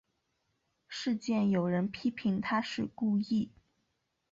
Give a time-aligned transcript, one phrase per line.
[0.87, 3.51] 事件有人批评她是故意。